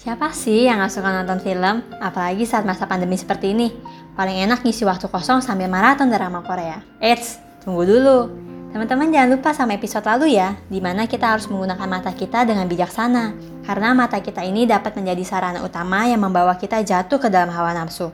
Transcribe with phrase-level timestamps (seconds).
[0.00, 1.84] Siapa sih yang gak suka nonton film?
[2.00, 3.68] Apalagi saat masa pandemi seperti ini.
[4.16, 6.80] Paling enak ngisi waktu kosong sambil maraton drama Korea.
[7.04, 8.32] Eits, tunggu dulu.
[8.72, 12.64] Teman-teman jangan lupa sama episode lalu ya, di mana kita harus menggunakan mata kita dengan
[12.64, 13.36] bijaksana.
[13.60, 17.76] Karena mata kita ini dapat menjadi sarana utama yang membawa kita jatuh ke dalam hawa
[17.76, 18.08] nafsu.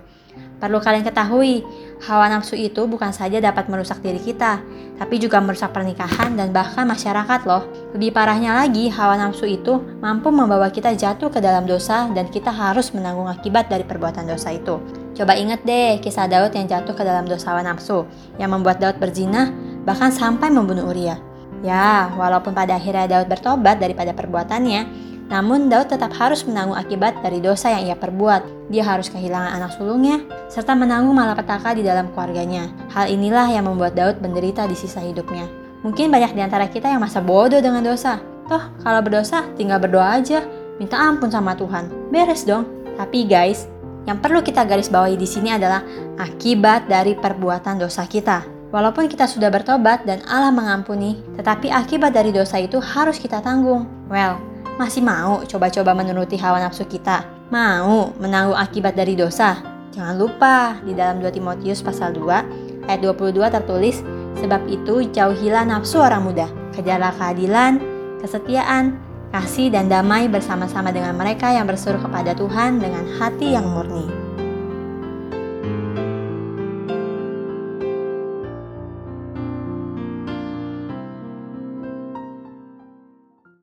[0.56, 1.60] Perlu kalian ketahui,
[2.08, 4.64] hawa nafsu itu bukan saja dapat merusak diri kita,
[4.96, 7.68] tapi juga merusak pernikahan dan bahkan masyarakat loh.
[7.92, 12.48] Lebih parahnya lagi, hawa nafsu itu mampu membawa kita jatuh ke dalam dosa dan kita
[12.48, 14.80] harus menanggung akibat dari perbuatan dosa itu.
[15.12, 18.08] Coba ingat deh kisah Daud yang jatuh ke dalam dosa hawa nafsu,
[18.40, 19.52] yang membuat Daud berzina,
[19.84, 21.20] bahkan sampai membunuh Uria.
[21.60, 27.42] Ya, walaupun pada akhirnya Daud bertobat daripada perbuatannya, namun Daud tetap harus menanggung akibat dari
[27.42, 28.70] dosa yang ia perbuat.
[28.70, 32.70] Dia harus kehilangan anak sulungnya, serta menanggung malapetaka di dalam keluarganya.
[32.94, 35.50] Hal inilah yang membuat Daud menderita di sisa hidupnya.
[35.82, 38.22] Mungkin banyak di antara kita yang masa bodoh dengan dosa.
[38.46, 40.46] Toh, kalau berdosa, tinggal berdoa aja.
[40.78, 41.90] Minta ampun sama Tuhan.
[42.14, 42.66] Beres dong.
[42.94, 43.66] Tapi guys,
[44.06, 45.82] yang perlu kita garis bawahi di sini adalah
[46.22, 48.46] akibat dari perbuatan dosa kita.
[48.70, 53.86] Walaupun kita sudah bertobat dan Allah mengampuni, tetapi akibat dari dosa itu harus kita tanggung.
[54.10, 57.24] Well, masih mau coba-coba menuruti hawa nafsu kita?
[57.48, 59.60] Mau menanggung akibat dari dosa?
[59.96, 64.04] Jangan lupa, di dalam 2 Timotius pasal 2 ayat 22 tertulis,
[64.36, 66.46] Sebab itu jauhilah nafsu orang muda,
[66.76, 67.80] kejarlah keadilan,
[68.20, 69.00] kesetiaan,
[69.32, 74.25] kasih dan damai bersama-sama dengan mereka yang berseru kepada Tuhan dengan hati yang murni.